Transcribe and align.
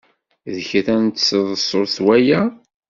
D 0.53 0.57
kra 0.67 0.95
n 1.03 1.05
tseḍsut 1.09 1.95
waya? 2.05 2.41